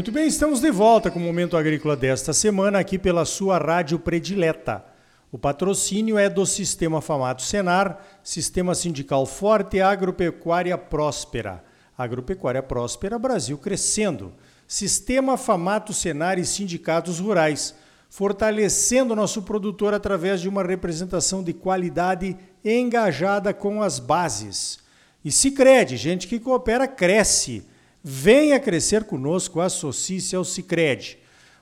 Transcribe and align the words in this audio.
Muito 0.00 0.12
bem, 0.12 0.26
estamos 0.26 0.62
de 0.62 0.70
volta 0.70 1.10
com 1.10 1.18
o 1.18 1.22
Momento 1.22 1.58
Agrícola 1.58 1.94
desta 1.94 2.32
semana 2.32 2.78
aqui 2.78 2.98
pela 2.98 3.26
sua 3.26 3.58
rádio 3.58 3.98
predileta. 3.98 4.82
O 5.30 5.36
patrocínio 5.36 6.16
é 6.16 6.26
do 6.26 6.46
Sistema 6.46 7.02
Famato 7.02 7.42
Senar, 7.42 8.02
Sistema 8.24 8.74
Sindical 8.74 9.26
Forte 9.26 9.76
e 9.76 9.82
Agropecuária 9.82 10.78
Próspera. 10.78 11.62
Agropecuária 11.98 12.62
Próspera, 12.62 13.18
Brasil 13.18 13.58
crescendo. 13.58 14.32
Sistema 14.66 15.36
Famato 15.36 15.92
Senar 15.92 16.38
e 16.38 16.46
Sindicatos 16.46 17.20
Rurais, 17.20 17.74
fortalecendo 18.08 19.14
nosso 19.14 19.42
produtor 19.42 19.92
através 19.92 20.40
de 20.40 20.48
uma 20.48 20.62
representação 20.62 21.42
de 21.42 21.52
qualidade 21.52 22.38
engajada 22.64 23.52
com 23.52 23.82
as 23.82 23.98
bases. 23.98 24.78
E 25.22 25.30
se 25.30 25.50
crede, 25.50 25.98
gente 25.98 26.26
que 26.26 26.40
coopera 26.40 26.88
cresce. 26.88 27.68
Venha 28.02 28.58
crescer 28.58 29.04
conosco, 29.04 29.60
associe-se 29.60 30.34
ao 30.34 30.44
Cicred. 30.44 31.18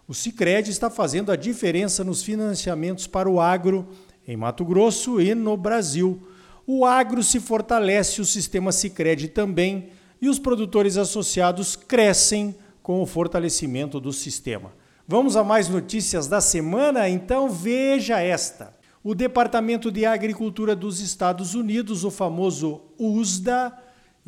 O 0.07 0.15
Cicred 0.15 0.71
está 0.71 0.89
fazendo 0.89 1.33
a 1.33 1.37
diferença 1.37 2.05
nos 2.05 2.23
financiamentos 2.23 3.07
para 3.07 3.29
o 3.29 3.41
agro 3.41 3.89
em 4.27 4.37
Mato 4.37 4.65
Grosso 4.65 5.21
e 5.21 5.35
no 5.35 5.57
Brasil. 5.57 6.29
O 6.67 6.85
agro 6.85 7.23
se 7.23 7.41
fortalece, 7.41 8.21
o 8.21 8.25
sistema 8.25 8.71
Cicred 8.71 9.29
também, 9.29 9.91
e 10.21 10.29
os 10.29 10.39
produtores 10.39 10.97
associados 10.97 11.75
crescem 11.75 12.55
com 12.83 13.03
o 13.03 13.07
fortalecimento 13.07 13.99
do 13.99 14.13
sistema. 14.13 14.73
Vamos 15.07 15.35
a 15.37 15.43
mais 15.43 15.69
notícias 15.69 16.29
da 16.29 16.41
semana? 16.41 17.09
Então 17.09 17.49
veja 17.49 18.21
esta. 18.21 18.77
O 19.03 19.15
Departamento 19.15 19.91
de 19.91 20.05
Agricultura 20.05 20.77
dos 20.77 21.01
Estados 21.01 21.55
Unidos, 21.55 22.05
o 22.05 22.11
famoso 22.11 22.83
USDA, 22.99 23.73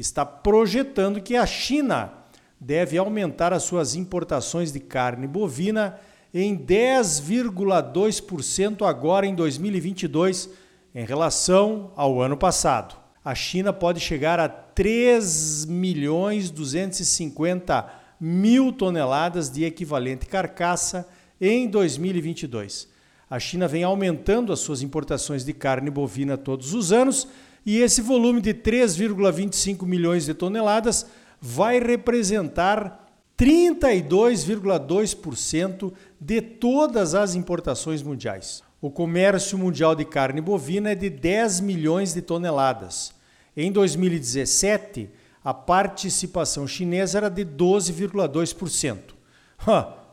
está 0.01 0.25
projetando 0.25 1.21
que 1.21 1.37
a 1.37 1.45
China 1.45 2.11
deve 2.59 2.97
aumentar 2.97 3.53
as 3.53 3.65
suas 3.65 3.95
importações 3.95 4.73
de 4.73 4.81
carne 4.81 5.27
bovina 5.27 6.01
em 6.33 6.57
10,2% 6.57 8.87
agora 8.87 9.27
em 9.27 9.35
2022 9.35 10.49
em 10.95 11.05
relação 11.05 11.91
ao 11.97 12.19
ano 12.21 12.37
passado. 12.37 12.97
A 13.25 13.35
China 13.35 13.73
pode 13.73 13.99
chegar 14.01 14.39
a 14.41 14.49
3 14.49 15.65
milhões 15.67 16.51
250 16.51 18.01
mil 18.19 18.73
toneladas 18.73 19.51
de 19.51 19.65
equivalente 19.65 20.25
carcaça 20.27 21.07
em 21.41 21.69
2022. 21.69 22.89
A 23.29 23.39
China 23.39 23.69
vem 23.69 23.85
aumentando 23.85 24.51
as 24.53 24.59
suas 24.61 24.81
importações 24.83 25.45
de 25.45 25.53
carne 25.53 25.91
bovina 25.91 26.39
todos 26.39 26.75
os 26.75 26.93
anos 26.93 27.29
e 27.71 27.79
esse 27.79 28.03
volume 28.03 28.41
de 28.41 28.53
3,25 28.53 29.87
milhões 29.87 30.25
de 30.25 30.35
toneladas 30.35 31.07
vai 31.41 31.79
representar 31.79 33.09
32,2% 33.39 35.93
de 36.21 36.43
todas 36.43 37.15
as 37.15 37.37
importações 37.37 38.03
mundiais. 38.03 38.65
O 38.83 38.91
comércio 38.91 39.57
mundial 39.57 39.95
de 39.95 40.05
carne 40.05 40.41
bovina 40.41 40.91
é 40.91 40.97
de 40.97 41.09
10 41.09 41.61
milhões 41.61 42.13
de 42.13 42.21
toneladas. 42.21 43.13
Em 43.57 43.71
2017, 43.71 45.09
a 45.45 45.55
participação 45.55 46.67
chinesa 46.67 47.19
era 47.19 47.29
de 47.29 47.45
12,2%. 47.45 48.99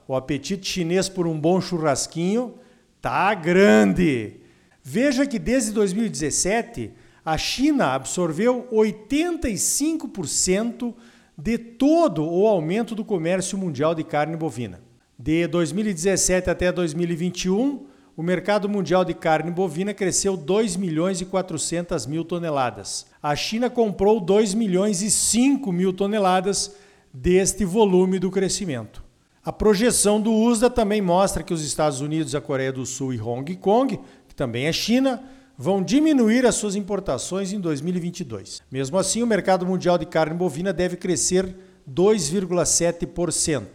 O 0.07 0.15
apetite 0.15 0.69
chinês 0.69 1.09
por 1.09 1.25
um 1.25 1.39
bom 1.39 1.59
churrasquinho 1.59 2.53
tá 3.01 3.33
grande. 3.33 4.41
Veja 4.83 5.25
que 5.25 5.39
desde 5.39 5.71
2017 5.71 7.06
a 7.27 7.37
China 7.37 7.87
absorveu 7.87 8.65
85% 8.71 10.95
de 11.37 11.57
todo 11.57 12.23
o 12.23 12.47
aumento 12.47 12.95
do 12.95 13.03
comércio 13.03 13.57
mundial 13.57 13.93
de 13.93 14.01
carne 14.01 14.37
bovina. 14.37 14.79
De 15.19 15.45
2017 15.45 16.49
até 16.49 16.71
2021, 16.71 17.85
o 18.15 18.23
mercado 18.23 18.69
mundial 18.69 19.03
de 19.03 19.13
carne 19.13 19.51
bovina 19.51 19.93
cresceu 19.93 20.37
2 20.37 20.77
milhões 20.77 21.19
e 21.19 21.25
400 21.25 22.05
mil 22.05 22.23
toneladas. 22.23 23.07
A 23.21 23.35
China 23.35 23.69
comprou 23.69 24.21
2 24.21 24.53
milhões 24.53 25.01
e 25.01 25.11
5 25.11 25.69
mil 25.69 25.91
toneladas 25.91 26.77
deste 27.13 27.65
volume 27.65 28.19
do 28.19 28.31
crescimento. 28.31 29.03
A 29.43 29.51
projeção 29.51 30.21
do 30.21 30.31
USDA 30.31 30.69
também 30.69 31.01
mostra 31.01 31.43
que 31.43 31.53
os 31.53 31.61
Estados 31.61 31.99
Unidos, 31.99 32.33
a 32.33 32.39
Coreia 32.39 32.71
do 32.71 32.85
Sul 32.85 33.13
e 33.13 33.19
Hong 33.19 33.53
Kong, 33.57 33.99
que 34.29 34.33
também 34.33 34.67
é 34.67 34.71
China, 34.71 35.21
vão 35.57 35.81
diminuir 35.81 36.45
as 36.45 36.55
suas 36.55 36.75
importações 36.75 37.51
em 37.51 37.59
2022. 37.59 38.61
Mesmo 38.71 38.97
assim, 38.97 39.23
o 39.23 39.27
mercado 39.27 39.65
mundial 39.65 39.97
de 39.97 40.05
carne 40.05 40.35
bovina 40.35 40.71
deve 40.71 40.95
crescer 40.95 41.55
2,7%. 41.91 43.65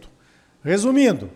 Resumindo, 0.63 1.29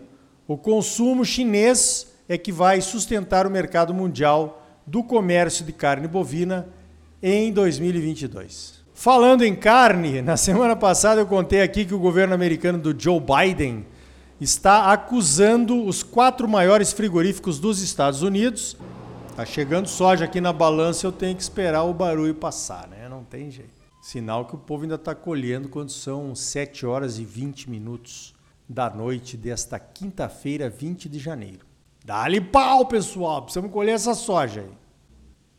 o 0.46 0.56
consumo 0.56 1.24
chinês 1.24 2.06
é 2.26 2.38
que 2.38 2.50
vai 2.50 2.80
sustentar 2.80 3.46
o 3.46 3.50
mercado 3.50 3.92
mundial 3.92 4.66
do 4.86 5.04
comércio 5.04 5.64
de 5.66 5.72
carne 5.72 6.08
bovina 6.08 6.66
em 7.22 7.52
2022. 7.52 8.78
Falando 8.94 9.44
em 9.44 9.54
carne, 9.54 10.22
na 10.22 10.38
semana 10.38 10.74
passada 10.74 11.20
eu 11.20 11.26
contei 11.26 11.60
aqui 11.60 11.84
que 11.84 11.94
o 11.94 11.98
governo 11.98 12.34
americano 12.34 12.78
do 12.78 12.98
Joe 12.98 13.20
Biden 13.20 13.84
está 14.40 14.92
acusando 14.92 15.84
os 15.84 16.02
quatro 16.02 16.48
maiores 16.48 16.92
frigoríficos 16.92 17.58
dos 17.58 17.82
Estados 17.82 18.22
Unidos 18.22 18.76
Tá 19.38 19.46
chegando 19.46 19.86
soja 19.86 20.24
aqui 20.24 20.40
na 20.40 20.52
balança, 20.52 21.06
eu 21.06 21.12
tenho 21.12 21.36
que 21.36 21.42
esperar 21.42 21.84
o 21.84 21.94
barulho 21.94 22.34
passar, 22.34 22.88
né? 22.88 23.08
Não 23.08 23.22
tem 23.22 23.52
jeito. 23.52 23.70
Sinal 24.02 24.44
que 24.44 24.56
o 24.56 24.58
povo 24.58 24.82
ainda 24.82 24.96
está 24.96 25.14
colhendo 25.14 25.68
quando 25.68 25.92
são 25.92 26.34
7 26.34 26.84
horas 26.84 27.20
e 27.20 27.24
20 27.24 27.70
minutos 27.70 28.34
da 28.68 28.90
noite 28.90 29.36
desta 29.36 29.78
quinta-feira, 29.78 30.68
20 30.68 31.08
de 31.08 31.20
janeiro. 31.20 31.64
Dá-lhe 32.04 32.40
pau, 32.40 32.86
pessoal! 32.86 33.42
Precisamos 33.42 33.70
colher 33.70 33.92
essa 33.92 34.12
soja 34.12 34.62
aí. 34.62 34.72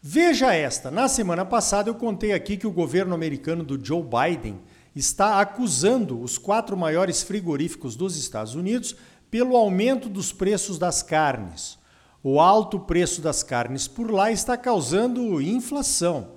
Veja 0.02 0.54
esta: 0.54 0.92
na 0.92 1.08
semana 1.08 1.46
passada 1.46 1.90
eu 1.90 1.96
contei 1.96 2.34
aqui 2.34 2.58
que 2.58 2.68
o 2.68 2.74
governo 2.74 3.16
americano 3.16 3.64
do 3.64 3.82
Joe 3.82 4.04
Biden 4.04 4.60
está 4.94 5.40
acusando 5.40 6.22
os 6.22 6.38
quatro 6.38 6.76
maiores 6.76 7.24
frigoríficos 7.24 7.96
dos 7.96 8.18
Estados 8.18 8.56
Unidos 8.56 8.94
pelo 9.32 9.56
aumento 9.56 10.10
dos 10.10 10.34
preços 10.34 10.78
das 10.78 11.02
carnes. 11.02 11.80
O 12.22 12.40
alto 12.42 12.80
preço 12.80 13.22
das 13.22 13.44
carnes 13.44 13.88
por 13.88 14.12
lá 14.12 14.30
está 14.30 14.58
causando 14.58 15.42
inflação. 15.42 16.32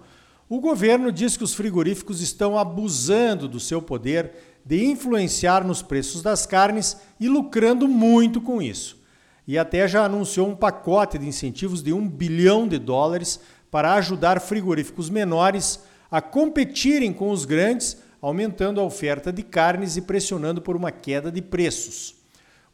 O 0.49 0.61
governo 0.61 1.11
diz 1.11 1.37
que 1.37 1.43
os 1.43 1.55
frigoríficos 1.55 2.21
estão 2.21 2.57
abusando 2.57 3.49
do 3.49 3.59
seu 3.59 3.83
poder 3.83 4.33
de 4.65 4.85
influenciar 4.85 5.65
nos 5.65 5.83
preços 5.83 6.23
das 6.23 6.47
carnes 6.47 6.97
e 7.19 7.29
lucrando 7.29 7.89
muito 7.89 8.41
com 8.41 8.63
isso. 8.63 9.03
E 9.47 9.59
até 9.59 9.89
já 9.89 10.05
anunciou 10.05 10.49
um 10.49 10.55
pacote 10.55 11.19
de 11.19 11.27
incentivos 11.27 11.83
de 11.83 11.93
um 11.93 12.09
bilhão 12.09 12.69
de 12.69 12.79
dólares 12.79 13.41
para 13.69 13.95
ajudar 13.95 14.41
frigoríficos 14.41 15.11
menores 15.11 15.81
a 16.09 16.21
competirem 16.21 17.13
com 17.13 17.31
os 17.31 17.45
grandes, 17.45 17.97
aumentando 18.21 18.81
a 18.81 18.85
oferta 18.85 19.33
de 19.33 19.43
carnes 19.43 19.97
e 19.97 20.03
pressionando 20.03 20.63
por 20.63 20.77
uma 20.77 20.93
queda 20.93 21.33
de 21.33 21.43
preços. 21.43 22.22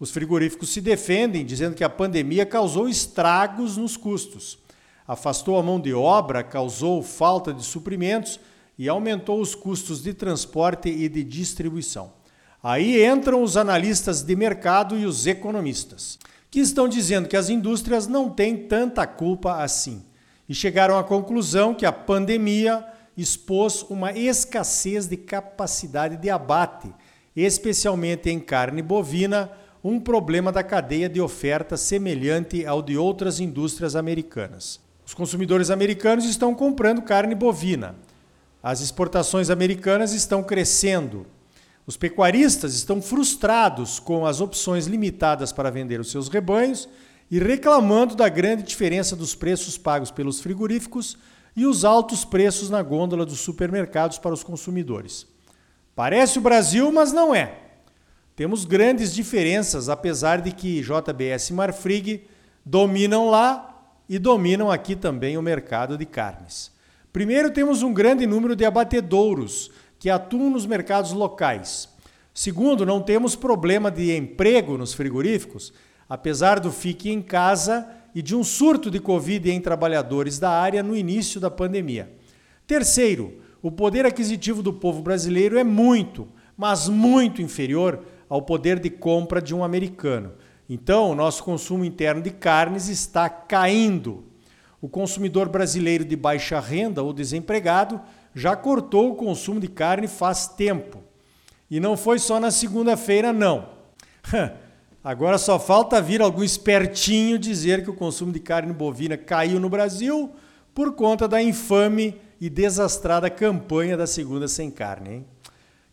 Os 0.00 0.10
frigoríficos 0.10 0.70
se 0.70 0.80
defendem 0.80 1.44
dizendo 1.44 1.74
que 1.74 1.82
a 1.82 1.88
pandemia 1.90 2.46
causou 2.46 2.88
estragos 2.88 3.76
nos 3.76 3.96
custos. 3.96 4.58
Afastou 5.06 5.58
a 5.58 5.62
mão 5.62 5.80
de 5.80 5.92
obra, 5.92 6.44
causou 6.44 7.02
falta 7.02 7.52
de 7.52 7.64
suprimentos 7.64 8.38
e 8.78 8.88
aumentou 8.88 9.40
os 9.40 9.54
custos 9.54 10.02
de 10.02 10.14
transporte 10.14 10.88
e 10.88 11.08
de 11.08 11.24
distribuição. 11.24 12.12
Aí 12.62 13.04
entram 13.04 13.42
os 13.42 13.56
analistas 13.56 14.22
de 14.22 14.36
mercado 14.36 14.96
e 14.96 15.04
os 15.04 15.26
economistas, 15.26 16.18
que 16.50 16.60
estão 16.60 16.88
dizendo 16.88 17.28
que 17.28 17.36
as 17.36 17.48
indústrias 17.48 18.06
não 18.06 18.30
têm 18.30 18.56
tanta 18.56 19.06
culpa 19.06 19.62
assim. 19.62 20.04
E 20.48 20.54
chegaram 20.54 20.96
à 20.96 21.02
conclusão 21.02 21.74
que 21.74 21.86
a 21.86 21.92
pandemia 21.92 22.84
expôs 23.16 23.82
uma 23.90 24.12
escassez 24.12 25.06
de 25.06 25.16
capacidade 25.16 26.16
de 26.16 26.30
abate, 26.30 26.92
especialmente 27.34 28.30
em 28.30 28.38
carne 28.38 28.80
bovina 28.80 29.50
um 29.82 30.00
problema 30.00 30.50
da 30.50 30.62
cadeia 30.62 31.08
de 31.08 31.20
oferta 31.20 31.76
semelhante 31.76 32.66
ao 32.66 32.82
de 32.82 32.96
outras 32.96 33.38
indústrias 33.40 33.94
americanas. 33.94 34.80
Os 35.06 35.14
consumidores 35.14 35.70
americanos 35.70 36.24
estão 36.24 36.54
comprando 36.54 37.00
carne 37.00 37.34
bovina. 37.34 37.94
As 38.62 38.80
exportações 38.80 39.50
americanas 39.50 40.12
estão 40.12 40.42
crescendo. 40.42 41.26
Os 41.86 41.96
pecuaristas 41.96 42.74
estão 42.74 43.00
frustrados 43.00 43.98
com 43.98 44.26
as 44.26 44.40
opções 44.40 44.86
limitadas 44.86 45.52
para 45.52 45.70
vender 45.70 46.00
os 46.00 46.10
seus 46.10 46.28
rebanhos 46.28 46.88
e 47.30 47.38
reclamando 47.38 48.14
da 48.14 48.28
grande 48.28 48.62
diferença 48.62 49.14
dos 49.14 49.34
preços 49.34 49.78
pagos 49.78 50.10
pelos 50.10 50.40
frigoríficos 50.40 51.16
e 51.56 51.64
os 51.64 51.84
altos 51.84 52.24
preços 52.24 52.68
na 52.68 52.82
gôndola 52.82 53.24
dos 53.24 53.40
supermercados 53.40 54.18
para 54.18 54.34
os 54.34 54.42
consumidores. 54.42 55.26
Parece 55.94 56.38
o 56.38 56.42
Brasil, 56.42 56.92
mas 56.92 57.12
não 57.12 57.34
é. 57.34 57.67
Temos 58.38 58.64
grandes 58.64 59.12
diferenças, 59.12 59.88
apesar 59.88 60.40
de 60.40 60.52
que 60.52 60.80
JBS 60.80 61.50
e 61.50 61.52
Marfrig 61.52 62.22
dominam 62.64 63.28
lá 63.28 63.90
e 64.08 64.16
dominam 64.16 64.70
aqui 64.70 64.94
também 64.94 65.36
o 65.36 65.42
mercado 65.42 65.98
de 65.98 66.06
carnes. 66.06 66.70
Primeiro, 67.12 67.50
temos 67.50 67.82
um 67.82 67.92
grande 67.92 68.28
número 68.28 68.54
de 68.54 68.64
abatedouros 68.64 69.72
que 69.98 70.08
atuam 70.08 70.50
nos 70.50 70.66
mercados 70.66 71.10
locais. 71.10 71.88
Segundo, 72.32 72.86
não 72.86 73.02
temos 73.02 73.34
problema 73.34 73.90
de 73.90 74.16
emprego 74.16 74.78
nos 74.78 74.94
frigoríficos, 74.94 75.72
apesar 76.08 76.60
do 76.60 76.70
fique 76.70 77.10
em 77.10 77.20
casa 77.20 77.88
e 78.14 78.22
de 78.22 78.36
um 78.36 78.44
surto 78.44 78.88
de 78.88 79.00
Covid 79.00 79.50
em 79.50 79.60
trabalhadores 79.60 80.38
da 80.38 80.50
área 80.50 80.80
no 80.80 80.96
início 80.96 81.40
da 81.40 81.50
pandemia. 81.50 82.08
Terceiro, 82.68 83.40
o 83.60 83.72
poder 83.72 84.06
aquisitivo 84.06 84.62
do 84.62 84.72
povo 84.72 85.02
brasileiro 85.02 85.58
é 85.58 85.64
muito, 85.64 86.28
mas 86.56 86.88
muito 86.88 87.42
inferior 87.42 88.00
ao 88.28 88.42
poder 88.42 88.78
de 88.78 88.90
compra 88.90 89.40
de 89.40 89.54
um 89.54 89.64
americano. 89.64 90.32
Então, 90.68 91.10
o 91.10 91.14
nosso 91.14 91.42
consumo 91.42 91.84
interno 91.84 92.20
de 92.20 92.30
carnes 92.30 92.88
está 92.88 93.28
caindo. 93.28 94.24
O 94.80 94.88
consumidor 94.88 95.48
brasileiro 95.48 96.04
de 96.04 96.14
baixa 96.14 96.60
renda 96.60 97.02
ou 97.02 97.12
desempregado 97.12 98.00
já 98.34 98.54
cortou 98.54 99.10
o 99.10 99.14
consumo 99.14 99.58
de 99.58 99.68
carne 99.68 100.06
faz 100.06 100.46
tempo. 100.46 101.02
E 101.70 101.80
não 101.80 101.96
foi 101.96 102.18
só 102.18 102.38
na 102.38 102.50
segunda-feira, 102.50 103.32
não. 103.32 103.68
Agora 105.02 105.38
só 105.38 105.58
falta 105.58 106.02
vir 106.02 106.20
algum 106.20 106.44
espertinho 106.44 107.38
dizer 107.38 107.82
que 107.82 107.90
o 107.90 107.94
consumo 107.94 108.32
de 108.32 108.40
carne 108.40 108.72
bovina 108.72 109.16
caiu 109.16 109.58
no 109.58 109.68
Brasil 109.68 110.32
por 110.74 110.94
conta 110.94 111.26
da 111.26 111.42
infame 111.42 112.14
e 112.40 112.48
desastrada 112.48 113.30
campanha 113.30 113.96
da 113.96 114.06
segunda 114.06 114.46
sem 114.46 114.70
carne. 114.70 115.10
Hein? 115.10 115.26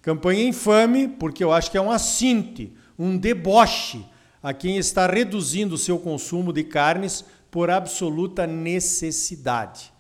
Campanha 0.06 0.44
infame 0.44 1.08
porque 1.08 1.44
eu 1.44 1.52
acho 1.52 1.72
que 1.72 1.80
é 1.80 1.82
um 1.82 1.90
assinte, 1.90 2.72
um 2.96 3.18
deboche 3.18 4.06
a 4.42 4.54
quem 4.54 4.78
está 4.78 5.08
reduzindo 5.08 5.74
o 5.74 5.80
seu 5.80 5.98
consumo 5.98 6.54
de 6.54 6.64
carnes 6.64 7.26
por 7.50 7.72
absoluta 7.72 8.46
necessidade. 8.46 9.92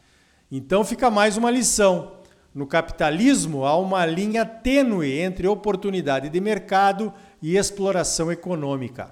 Então 0.52 0.84
fica 0.84 1.10
mais 1.10 1.38
uma 1.38 1.50
lição. 1.50 2.18
No 2.54 2.68
capitalismo 2.68 3.66
há 3.66 3.76
uma 3.80 4.06
linha 4.06 4.46
tênue 4.46 5.12
entre 5.12 5.48
oportunidade 5.48 6.30
de 6.30 6.40
mercado 6.40 7.12
e 7.42 7.58
exploração 7.58 8.32
econômica. 8.32 9.12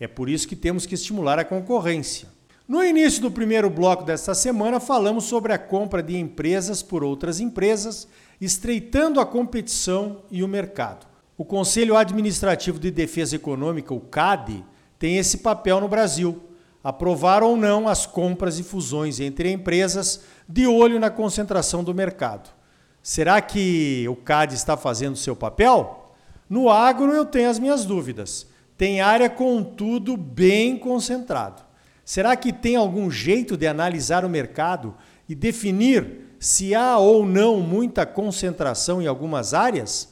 É 0.00 0.08
por 0.08 0.30
isso 0.30 0.48
que 0.48 0.56
temos 0.56 0.86
que 0.86 0.94
estimular 0.94 1.38
a 1.38 1.44
concorrência. 1.44 2.28
No 2.66 2.82
início 2.82 3.20
do 3.20 3.30
primeiro 3.30 3.68
bloco 3.68 4.04
desta 4.04 4.32
semana, 4.32 4.80
falamos 4.80 5.24
sobre 5.24 5.52
a 5.52 5.58
compra 5.58 6.02
de 6.02 6.16
empresas 6.16 6.82
por 6.82 7.04
outras 7.04 7.40
empresas, 7.40 8.08
estreitando 8.40 9.20
a 9.20 9.26
competição 9.26 10.22
e 10.30 10.42
o 10.42 10.48
mercado. 10.48 11.06
O 11.36 11.44
Conselho 11.44 11.96
Administrativo 11.96 12.78
de 12.78 12.90
Defesa 12.90 13.36
Econômica, 13.36 13.92
o 13.92 14.00
CAD, 14.00 14.64
tem 14.98 15.16
esse 15.18 15.38
papel 15.38 15.80
no 15.80 15.88
Brasil. 15.88 16.42
Aprovar 16.82 17.42
ou 17.42 17.56
não 17.56 17.88
as 17.88 18.06
compras 18.06 18.58
e 18.58 18.62
fusões 18.62 19.20
entre 19.20 19.50
empresas 19.50 20.22
de 20.48 20.66
olho 20.66 20.98
na 20.98 21.10
concentração 21.10 21.84
do 21.84 21.94
mercado. 21.94 22.50
Será 23.02 23.40
que 23.40 24.06
o 24.08 24.16
CAD 24.16 24.54
está 24.54 24.76
fazendo 24.76 25.16
seu 25.16 25.34
papel? 25.36 26.12
No 26.48 26.68
agro 26.68 27.12
eu 27.12 27.24
tenho 27.24 27.50
as 27.50 27.58
minhas 27.58 27.84
dúvidas. 27.84 28.46
Tem 28.76 29.00
área, 29.00 29.28
contudo, 29.28 30.16
bem 30.16 30.78
concentrado. 30.78 31.62
Será 32.04 32.34
que 32.34 32.52
tem 32.52 32.76
algum 32.76 33.10
jeito 33.10 33.56
de 33.56 33.66
analisar 33.66 34.24
o 34.24 34.28
mercado 34.28 34.94
e 35.30 35.34
definir 35.36 36.34
se 36.40 36.74
há 36.74 36.98
ou 36.98 37.24
não 37.24 37.60
muita 37.60 38.04
concentração 38.04 39.00
em 39.00 39.06
algumas 39.06 39.54
áreas? 39.54 40.08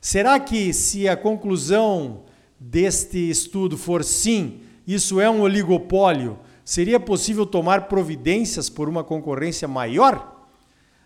Será 0.00 0.40
que, 0.40 0.72
se 0.72 1.06
a 1.06 1.14
conclusão 1.14 2.22
deste 2.58 3.18
estudo 3.28 3.76
for 3.76 4.02
sim, 4.02 4.62
isso 4.86 5.20
é 5.20 5.28
um 5.28 5.42
oligopólio, 5.42 6.38
seria 6.64 6.98
possível 6.98 7.44
tomar 7.44 7.88
providências 7.88 8.70
por 8.70 8.88
uma 8.88 9.04
concorrência 9.04 9.68
maior? 9.68 10.46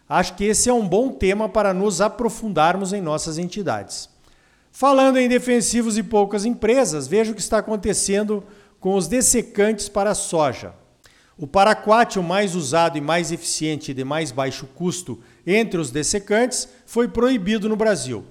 Acho 0.08 0.36
que 0.36 0.44
esse 0.44 0.68
é 0.68 0.72
um 0.72 0.86
bom 0.86 1.08
tema 1.08 1.48
para 1.48 1.74
nos 1.74 2.00
aprofundarmos 2.00 2.92
em 2.92 3.00
nossas 3.00 3.38
entidades. 3.38 4.08
Falando 4.70 5.16
em 5.16 5.28
defensivos 5.28 5.98
e 5.98 6.02
poucas 6.04 6.44
empresas, 6.44 7.08
veja 7.08 7.32
o 7.32 7.34
que 7.34 7.40
está 7.40 7.58
acontecendo 7.58 8.44
com 8.78 8.94
os 8.94 9.08
dessecantes 9.08 9.88
para 9.88 10.12
a 10.12 10.14
soja. 10.14 10.72
O 11.38 11.46
paraquat, 11.46 12.18
mais 12.18 12.56
usado 12.56 12.98
e 12.98 13.00
mais 13.00 13.30
eficiente 13.30 13.92
e 13.92 13.94
de 13.94 14.02
mais 14.02 14.32
baixo 14.32 14.66
custo 14.74 15.20
entre 15.46 15.78
os 15.78 15.92
dessecantes, 15.92 16.68
foi 16.84 17.06
proibido 17.06 17.68
no 17.68 17.76
Brasil. 17.76 18.24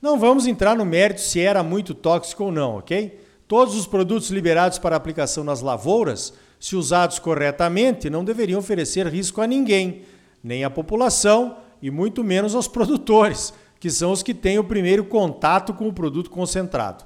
Não 0.00 0.18
vamos 0.18 0.46
entrar 0.46 0.74
no 0.74 0.84
mérito 0.84 1.20
se 1.20 1.38
era 1.38 1.62
muito 1.62 1.92
tóxico 1.92 2.44
ou 2.44 2.52
não, 2.52 2.78
ok? 2.78 3.20
Todos 3.46 3.76
os 3.76 3.86
produtos 3.86 4.30
liberados 4.30 4.78
para 4.78 4.96
aplicação 4.96 5.44
nas 5.44 5.60
lavouras, 5.60 6.32
se 6.58 6.74
usados 6.74 7.18
corretamente, 7.18 8.08
não 8.08 8.24
deveriam 8.24 8.58
oferecer 8.58 9.06
risco 9.06 9.42
a 9.42 9.46
ninguém, 9.46 10.02
nem 10.42 10.64
à 10.64 10.70
população 10.70 11.58
e 11.82 11.90
muito 11.90 12.24
menos 12.24 12.54
aos 12.54 12.66
produtores, 12.68 13.52
que 13.78 13.90
são 13.90 14.12
os 14.12 14.22
que 14.22 14.32
têm 14.32 14.58
o 14.58 14.64
primeiro 14.64 15.04
contato 15.04 15.74
com 15.74 15.86
o 15.86 15.92
produto 15.92 16.30
concentrado. 16.30 17.04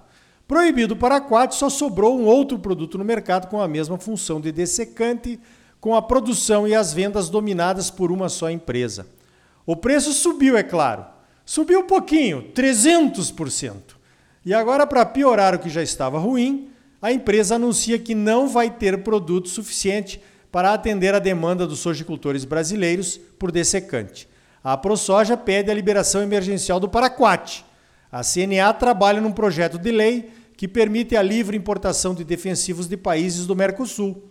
Proibido 0.51 0.97
para 0.97 1.19
aquático, 1.19 1.61
só 1.61 1.71
sobrou 1.71 2.19
um 2.19 2.25
outro 2.25 2.59
produto 2.59 2.99
no 2.99 3.05
mercado 3.05 3.47
com 3.47 3.63
a 3.63 3.69
mesma 3.69 3.97
função 3.99 4.41
de 4.41 4.51
dessecante, 4.51 5.39
com 5.81 5.95
a 5.95 6.03
produção 6.03 6.67
e 6.67 6.75
as 6.75 6.93
vendas 6.93 7.31
dominadas 7.31 7.89
por 7.89 8.11
uma 8.11 8.29
só 8.29 8.51
empresa. 8.51 9.07
O 9.65 9.77
preço 9.77 10.13
subiu, 10.13 10.57
é 10.57 10.65
claro, 10.65 11.07
Subiu 11.47 11.79
um 11.79 11.87
pouquinho, 11.87 12.51
300%. 12.53 13.75
E 14.45 14.53
agora, 14.53 14.89
para 14.89 15.07
piorar 15.07 15.55
o 15.55 15.61
que 15.61 15.71
já 15.71 15.85
estava 15.85 16.19
ruim, 16.19 16.73
a 17.01 17.13
empresa 17.13 17.55
anuncia 17.55 17.97
que 17.97 18.13
não 18.13 18.49
vai 18.49 18.71
ter 18.71 19.05
produto 19.05 19.49
suficiente 19.49 20.21
para 20.51 20.75
atender 20.75 21.15
a 21.15 21.21
demanda 21.21 21.65
dos 21.65 21.79
sojicultores 21.79 22.45
brasileiros 22.45 23.21
por 23.39 23.53
dessecante. 23.53 24.29
A 24.65 24.77
ProSoja 24.77 25.37
pede 25.37 25.71
a 25.71 25.75
liberação 25.75 26.21
emergencial 26.21 26.81
do 26.81 26.89
Paraquat. 26.89 27.65
A 28.11 28.23
CNA 28.25 28.73
trabalha 28.75 29.21
num 29.21 29.31
projeto 29.31 29.79
de 29.79 29.93
lei 29.93 30.40
que 30.61 30.69
permite 30.69 31.17
a 31.17 31.23
livre 31.23 31.57
importação 31.57 32.15
de 32.15 32.23
defensivos 32.23 32.87
de 32.87 32.95
países 32.95 33.47
do 33.47 33.57
Mercosul. 33.57 34.25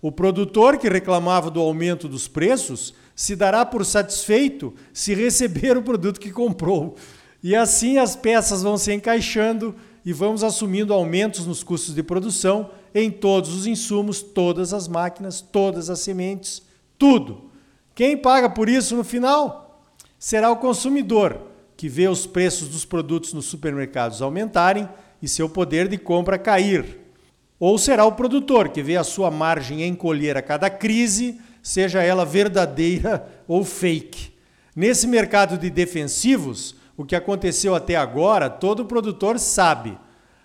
O 0.00 0.10
produtor 0.10 0.78
que 0.78 0.88
reclamava 0.88 1.50
do 1.50 1.60
aumento 1.60 2.08
dos 2.08 2.26
preços 2.26 2.94
se 3.14 3.36
dará 3.36 3.66
por 3.66 3.84
satisfeito 3.84 4.72
se 4.94 5.12
receber 5.12 5.76
o 5.76 5.82
produto 5.82 6.18
que 6.18 6.30
comprou. 6.30 6.96
E 7.42 7.54
assim 7.54 7.98
as 7.98 8.16
peças 8.16 8.62
vão 8.62 8.78
se 8.78 8.94
encaixando 8.94 9.74
e 10.06 10.10
vamos 10.10 10.42
assumindo 10.42 10.94
aumentos 10.94 11.44
nos 11.46 11.62
custos 11.62 11.94
de 11.94 12.02
produção 12.02 12.70
em 12.94 13.10
todos 13.10 13.52
os 13.54 13.66
insumos, 13.66 14.22
todas 14.22 14.72
as 14.72 14.88
máquinas, 14.88 15.42
todas 15.42 15.90
as 15.90 16.00
sementes, 16.00 16.62
tudo. 16.96 17.50
Quem 17.94 18.16
paga 18.16 18.48
por 18.48 18.70
isso 18.70 18.96
no 18.96 19.04
final? 19.04 19.84
Será 20.18 20.50
o 20.50 20.56
consumidor, 20.56 21.42
que 21.76 21.90
vê 21.90 22.08
os 22.08 22.26
preços 22.26 22.68
dos 22.68 22.86
produtos 22.86 23.34
nos 23.34 23.44
supermercados 23.44 24.22
aumentarem 24.22 24.88
e 25.24 25.28
seu 25.28 25.48
poder 25.48 25.88
de 25.88 25.96
compra 25.96 26.36
cair. 26.36 27.00
Ou 27.58 27.78
será 27.78 28.04
o 28.04 28.12
produtor, 28.12 28.68
que 28.68 28.82
vê 28.82 28.94
a 28.94 29.02
sua 29.02 29.30
margem 29.30 29.82
encolher 29.82 30.36
a 30.36 30.42
cada 30.42 30.68
crise 30.68 31.40
seja 31.62 32.02
ela 32.02 32.26
verdadeira 32.26 33.26
ou 33.48 33.64
fake. 33.64 34.34
Nesse 34.76 35.06
mercado 35.06 35.56
de 35.56 35.70
defensivos, 35.70 36.76
o 36.94 37.06
que 37.06 37.16
aconteceu 37.16 37.74
até 37.74 37.96
agora, 37.96 38.50
todo 38.50 38.84
produtor 38.84 39.38
sabe. 39.38 39.96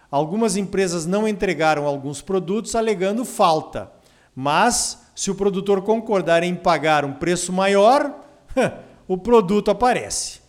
Algumas 0.09 0.55
empresas 0.55 1.05
não 1.05 1.27
entregaram 1.27 1.85
alguns 1.85 2.21
produtos 2.21 2.73
alegando 2.73 3.25
falta, 3.25 3.91
mas 4.33 5.07
se 5.13 5.29
o 5.29 5.35
produtor 5.35 5.81
concordar 5.81 6.41
em 6.41 6.55
pagar 6.55 7.03
um 7.03 7.11
preço 7.11 7.51
maior, 7.51 8.17
o 9.05 9.17
produto 9.17 9.69
aparece. 9.69 10.39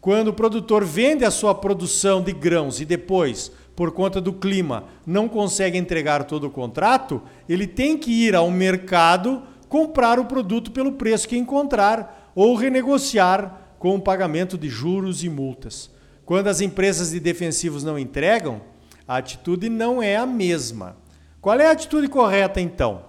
Quando 0.00 0.28
o 0.28 0.32
produtor 0.32 0.84
vende 0.84 1.24
a 1.24 1.30
sua 1.30 1.54
produção 1.54 2.22
de 2.22 2.32
grãos 2.32 2.80
e 2.80 2.84
depois, 2.84 3.52
por 3.76 3.92
conta 3.92 4.22
do 4.22 4.32
clima, 4.32 4.84
não 5.06 5.28
consegue 5.28 5.76
entregar 5.76 6.24
todo 6.24 6.46
o 6.46 6.50
contrato, 6.50 7.22
ele 7.46 7.66
tem 7.66 7.98
que 7.98 8.10
ir 8.10 8.34
ao 8.34 8.50
mercado 8.50 9.42
comprar 9.68 10.18
o 10.18 10.24
produto 10.24 10.70
pelo 10.70 10.92
preço 10.92 11.28
que 11.28 11.36
encontrar 11.36 12.32
ou 12.34 12.56
renegociar 12.56 13.74
com 13.78 13.94
o 13.94 14.00
pagamento 14.00 14.56
de 14.56 14.70
juros 14.70 15.22
e 15.22 15.28
multas. 15.28 15.90
Quando 16.24 16.48
as 16.48 16.62
empresas 16.62 17.10
de 17.10 17.20
defensivos 17.20 17.84
não 17.84 17.98
entregam, 17.98 18.62
a 19.06 19.18
atitude 19.18 19.68
não 19.68 20.02
é 20.02 20.16
a 20.16 20.26
mesma. 20.26 20.96
Qual 21.40 21.60
é 21.60 21.66
a 21.66 21.72
atitude 21.72 22.08
correta 22.08 22.60
então? 22.60 23.04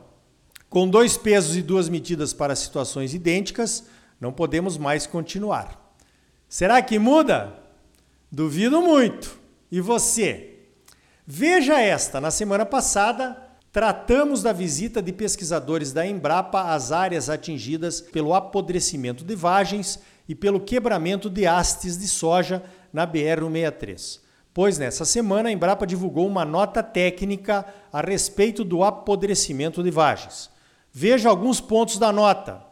Com 0.69 0.87
dois 0.87 1.17
pesos 1.17 1.55
e 1.55 1.61
duas 1.61 1.87
medidas 1.87 2.33
para 2.33 2.55
situações 2.55 3.13
idênticas, 3.13 3.85
não 4.19 4.33
podemos 4.33 4.77
mais 4.77 5.07
continuar. 5.07 5.95
Será 6.49 6.81
que 6.81 6.99
muda? 6.99 7.53
Duvido 8.29 8.81
muito. 8.81 9.39
E 9.71 9.79
você? 9.79 10.56
Veja 11.27 11.81
esta: 11.81 12.21
na 12.21 12.31
semana 12.31 12.65
passada, 12.65 13.47
Tratamos 13.77 14.41
da 14.41 14.51
visita 14.51 15.03
de 15.03 15.13
pesquisadores 15.13 15.93
da 15.93 16.03
Embrapa 16.03 16.73
às 16.73 16.91
áreas 16.91 17.29
atingidas 17.29 18.01
pelo 18.01 18.33
apodrecimento 18.33 19.23
de 19.23 19.35
vagens 19.35 19.99
e 20.27 20.33
pelo 20.33 20.59
quebramento 20.59 21.29
de 21.29 21.45
hastes 21.45 21.95
de 21.95 22.07
soja 22.07 22.63
na 22.91 23.05
BR-163. 23.05 24.19
Pois 24.51 24.79
nessa 24.79 25.05
semana 25.05 25.49
a 25.49 25.51
Embrapa 25.51 25.85
divulgou 25.85 26.25
uma 26.25 26.43
nota 26.43 26.81
técnica 26.81 27.63
a 27.93 28.01
respeito 28.01 28.63
do 28.63 28.83
apodrecimento 28.83 29.83
de 29.83 29.91
vagens. 29.91 30.49
Veja 30.91 31.29
alguns 31.29 31.61
pontos 31.61 31.99
da 31.99 32.11
nota. 32.11 32.65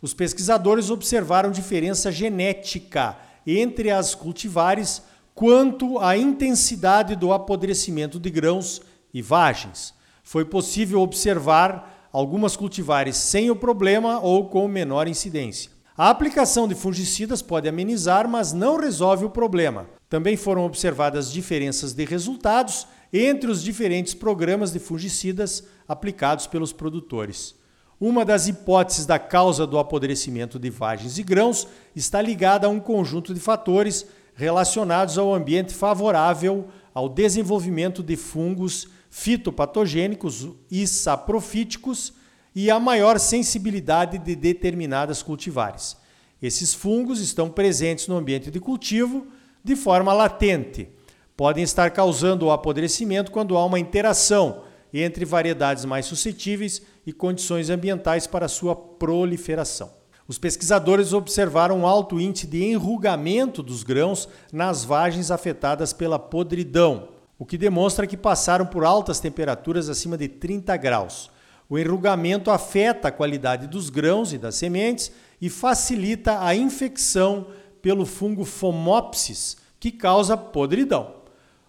Os 0.00 0.14
pesquisadores 0.14 0.88
observaram 0.88 1.50
diferença 1.50 2.10
genética 2.10 3.14
entre 3.46 3.90
as 3.90 4.14
cultivares 4.14 5.02
quanto 5.36 5.98
à 5.98 6.16
intensidade 6.16 7.14
do 7.14 7.30
apodrecimento 7.30 8.18
de 8.18 8.30
grãos 8.30 8.80
e 9.12 9.20
vagens. 9.20 9.92
Foi 10.24 10.46
possível 10.46 11.02
observar 11.02 12.08
algumas 12.10 12.56
cultivares 12.56 13.18
sem 13.18 13.50
o 13.50 13.54
problema 13.54 14.18
ou 14.18 14.48
com 14.48 14.66
menor 14.66 15.06
incidência. 15.06 15.70
A 15.94 16.08
aplicação 16.08 16.66
de 16.66 16.74
fungicidas 16.74 17.42
pode 17.42 17.68
amenizar, 17.68 18.26
mas 18.26 18.54
não 18.54 18.78
resolve 18.78 19.26
o 19.26 19.30
problema. 19.30 19.86
Também 20.08 20.38
foram 20.38 20.64
observadas 20.64 21.30
diferenças 21.30 21.92
de 21.92 22.06
resultados 22.06 22.86
entre 23.12 23.50
os 23.50 23.62
diferentes 23.62 24.14
programas 24.14 24.72
de 24.72 24.78
fungicidas 24.78 25.64
aplicados 25.86 26.46
pelos 26.46 26.72
produtores. 26.72 27.54
Uma 28.00 28.24
das 28.24 28.48
hipóteses 28.48 29.04
da 29.04 29.18
causa 29.18 29.66
do 29.66 29.78
apodrecimento 29.78 30.58
de 30.58 30.70
vagens 30.70 31.18
e 31.18 31.22
grãos 31.22 31.68
está 31.94 32.22
ligada 32.22 32.66
a 32.66 32.70
um 32.70 32.80
conjunto 32.80 33.34
de 33.34 33.40
fatores 33.40 34.06
relacionados 34.36 35.18
ao 35.18 35.34
ambiente 35.34 35.74
favorável 35.74 36.68
ao 36.94 37.08
desenvolvimento 37.08 38.02
de 38.02 38.16
fungos 38.16 38.86
fitopatogênicos 39.10 40.48
e 40.70 40.86
saprofíticos 40.86 42.12
e 42.54 42.70
a 42.70 42.78
maior 42.78 43.18
sensibilidade 43.18 44.18
de 44.18 44.36
determinadas 44.36 45.22
cultivares. 45.22 45.96
Esses 46.40 46.74
fungos 46.74 47.20
estão 47.20 47.50
presentes 47.50 48.08
no 48.08 48.16
ambiente 48.16 48.50
de 48.50 48.60
cultivo 48.60 49.26
de 49.64 49.74
forma 49.74 50.12
latente. 50.12 50.88
Podem 51.36 51.64
estar 51.64 51.90
causando 51.90 52.46
o 52.46 52.50
apodrecimento 52.50 53.30
quando 53.30 53.56
há 53.56 53.64
uma 53.64 53.78
interação 53.78 54.64
entre 54.92 55.24
variedades 55.24 55.84
mais 55.84 56.06
suscetíveis 56.06 56.82
e 57.06 57.12
condições 57.12 57.70
ambientais 57.70 58.26
para 58.26 58.48
sua 58.48 58.76
proliferação. 58.76 59.95
Os 60.28 60.38
pesquisadores 60.38 61.12
observaram 61.12 61.80
um 61.80 61.86
alto 61.86 62.20
índice 62.20 62.46
de 62.46 62.64
enrugamento 62.64 63.62
dos 63.62 63.84
grãos 63.84 64.28
nas 64.52 64.84
vagens 64.84 65.30
afetadas 65.30 65.92
pela 65.92 66.18
podridão, 66.18 67.08
o 67.38 67.46
que 67.46 67.56
demonstra 67.56 68.06
que 68.06 68.16
passaram 68.16 68.66
por 68.66 68.84
altas 68.84 69.20
temperaturas 69.20 69.88
acima 69.88 70.16
de 70.16 70.26
30 70.26 70.76
graus. 70.76 71.30
O 71.68 71.78
enrugamento 71.78 72.50
afeta 72.50 73.08
a 73.08 73.12
qualidade 73.12 73.66
dos 73.66 73.88
grãos 73.88 74.32
e 74.32 74.38
das 74.38 74.56
sementes 74.56 75.12
e 75.40 75.48
facilita 75.48 76.44
a 76.44 76.54
infecção 76.54 77.48
pelo 77.80 78.06
fungo 78.06 78.44
Phomopsis, 78.44 79.56
que 79.78 79.92
causa 79.92 80.36
podridão. 80.36 81.14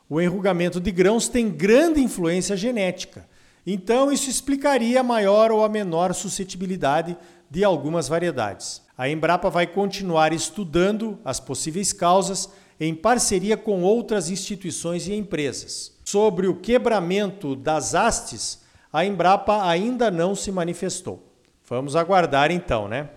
O 0.10 0.22
enrugamento 0.22 0.80
de 0.80 0.92
grãos 0.92 1.28
tem 1.28 1.50
grande 1.50 2.02
influência 2.02 2.56
genética. 2.56 3.28
Então, 3.70 4.10
isso 4.10 4.30
explicaria 4.30 5.02
a 5.02 5.04
maior 5.04 5.52
ou 5.52 5.62
a 5.62 5.68
menor 5.68 6.14
suscetibilidade 6.14 7.18
de 7.52 7.66
algumas 7.66 8.08
variedades. 8.08 8.82
A 8.98 9.10
Embrapa 9.10 9.50
vai 9.50 9.68
continuar 9.68 10.32
estudando 10.32 11.20
as 11.26 11.42
possíveis 11.42 11.92
causas 11.92 12.50
em 12.80 12.96
parceria 12.96 13.58
com 13.58 13.84
outras 13.84 14.30
instituições 14.30 15.06
e 15.10 15.14
empresas. 15.14 15.92
Sobre 16.06 16.48
o 16.48 16.56
quebramento 16.56 17.58
das 17.58 17.94
hastes, 17.94 18.62
a 18.92 19.04
Embrapa 19.04 19.68
ainda 19.68 20.10
não 20.10 20.34
se 20.34 20.50
manifestou. 20.50 21.30
Vamos 21.68 21.94
aguardar 21.94 22.52
então, 22.52 22.88
né? 22.88 23.10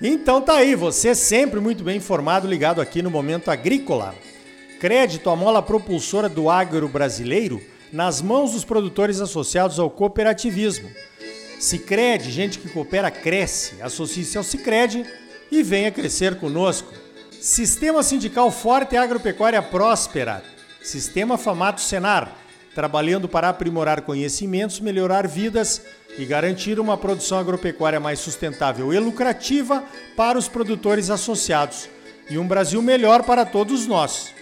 Então 0.00 0.40
tá 0.40 0.54
aí, 0.54 0.76
você 0.76 1.16
sempre 1.16 1.58
muito 1.58 1.82
bem 1.82 1.96
informado, 1.96 2.46
ligado 2.46 2.80
aqui 2.80 3.02
no 3.02 3.10
Momento 3.10 3.50
Agrícola. 3.50 4.14
Crédito, 4.82 5.30
a 5.30 5.36
mola 5.36 5.62
propulsora 5.62 6.28
do 6.28 6.50
agro 6.50 6.88
brasileiro, 6.88 7.62
nas 7.92 8.20
mãos 8.20 8.50
dos 8.50 8.64
produtores 8.64 9.20
associados 9.20 9.78
ao 9.78 9.88
cooperativismo. 9.88 10.90
Sicredi, 11.60 12.32
gente 12.32 12.58
que 12.58 12.68
coopera 12.68 13.08
cresce. 13.08 13.80
Associe-se 13.80 14.36
ao 14.36 14.42
Sicredi 14.42 15.06
e 15.52 15.62
venha 15.62 15.92
crescer 15.92 16.34
conosco. 16.34 16.92
Sistema 17.40 18.02
sindical 18.02 18.50
forte 18.50 18.96
e 18.96 18.98
agropecuária 18.98 19.62
próspera. 19.62 20.42
Sistema 20.82 21.38
Famato 21.38 21.80
Senar, 21.80 22.36
trabalhando 22.74 23.28
para 23.28 23.50
aprimorar 23.50 24.02
conhecimentos, 24.02 24.80
melhorar 24.80 25.28
vidas 25.28 25.80
e 26.18 26.24
garantir 26.24 26.80
uma 26.80 26.98
produção 26.98 27.38
agropecuária 27.38 28.00
mais 28.00 28.18
sustentável 28.18 28.92
e 28.92 28.98
lucrativa 28.98 29.84
para 30.16 30.36
os 30.36 30.48
produtores 30.48 31.08
associados 31.08 31.88
e 32.28 32.36
um 32.36 32.48
Brasil 32.48 32.82
melhor 32.82 33.22
para 33.22 33.44
todos 33.44 33.86
nós. 33.86 34.41